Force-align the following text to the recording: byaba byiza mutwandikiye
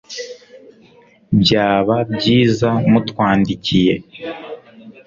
byaba 1.41 1.95
byiza 2.15 2.69
mutwandikiye 2.91 3.93